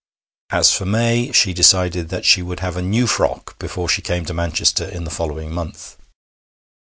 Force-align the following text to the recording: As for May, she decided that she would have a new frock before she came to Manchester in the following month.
As 0.49 0.73
for 0.73 0.85
May, 0.85 1.31
she 1.31 1.53
decided 1.53 2.09
that 2.09 2.25
she 2.25 2.41
would 2.41 2.59
have 2.61 2.75
a 2.75 2.81
new 2.81 3.05
frock 3.05 3.59
before 3.59 3.87
she 3.87 4.01
came 4.01 4.25
to 4.25 4.33
Manchester 4.33 4.89
in 4.89 5.03
the 5.03 5.11
following 5.11 5.51
month. 5.53 5.95